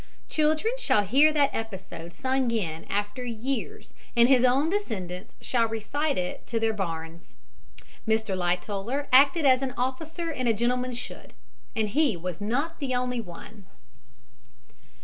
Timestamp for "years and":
3.23-4.27